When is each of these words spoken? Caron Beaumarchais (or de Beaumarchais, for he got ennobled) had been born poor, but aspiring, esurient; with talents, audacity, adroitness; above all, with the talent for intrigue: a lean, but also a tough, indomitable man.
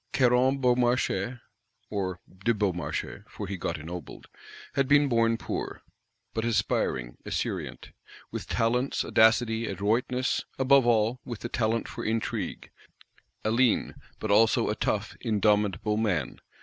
Caron 0.13 0.57
Beaumarchais 0.57 1.37
(or 1.91 2.19
de 2.43 2.55
Beaumarchais, 2.55 3.23
for 3.29 3.45
he 3.45 3.55
got 3.55 3.77
ennobled) 3.77 4.25
had 4.73 4.87
been 4.87 5.07
born 5.07 5.37
poor, 5.37 5.83
but 6.33 6.43
aspiring, 6.43 7.17
esurient; 7.23 7.91
with 8.31 8.47
talents, 8.47 9.05
audacity, 9.05 9.67
adroitness; 9.67 10.41
above 10.57 10.87
all, 10.87 11.19
with 11.23 11.41
the 11.41 11.49
talent 11.49 11.87
for 11.87 12.03
intrigue: 12.03 12.71
a 13.45 13.51
lean, 13.51 13.93
but 14.17 14.31
also 14.31 14.69
a 14.69 14.75
tough, 14.75 15.15
indomitable 15.21 15.97
man. 15.97 16.39